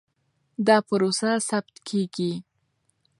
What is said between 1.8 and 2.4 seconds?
کېږي.